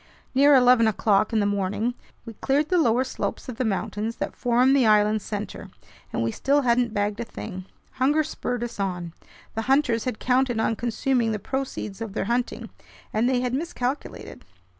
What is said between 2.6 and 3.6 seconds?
the lower slopes of